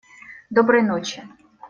Доброй 0.49 0.81
ночи. 0.81 1.21